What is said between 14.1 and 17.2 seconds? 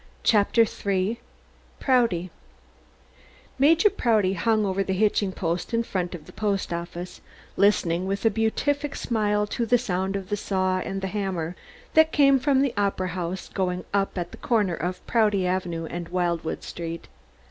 at the corner of Prouty Avenue and Wildwood Street.